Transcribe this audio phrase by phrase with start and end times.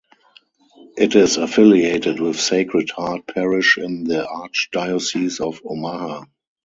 [0.97, 6.23] It is affiliated with Sacred Heart Parish in the Archdiocese of Omaha.